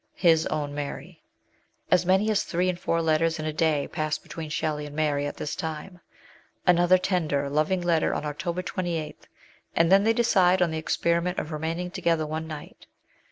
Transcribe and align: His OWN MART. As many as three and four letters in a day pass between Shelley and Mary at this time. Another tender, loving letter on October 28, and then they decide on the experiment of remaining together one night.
His 0.15 0.47
OWN 0.47 0.73
MART. 0.73 1.05
As 1.91 2.07
many 2.07 2.31
as 2.31 2.41
three 2.41 2.69
and 2.69 2.79
four 2.79 3.03
letters 3.03 3.37
in 3.37 3.45
a 3.45 3.53
day 3.53 3.87
pass 3.87 4.17
between 4.17 4.49
Shelley 4.49 4.87
and 4.87 4.95
Mary 4.95 5.27
at 5.27 5.37
this 5.37 5.55
time. 5.55 5.99
Another 6.65 6.97
tender, 6.97 7.47
loving 7.51 7.81
letter 7.81 8.11
on 8.11 8.25
October 8.25 8.63
28, 8.63 9.27
and 9.75 9.91
then 9.91 10.03
they 10.03 10.13
decide 10.13 10.59
on 10.59 10.71
the 10.71 10.79
experiment 10.79 11.37
of 11.37 11.51
remaining 11.51 11.91
together 11.91 12.25
one 12.25 12.47
night. 12.47 12.87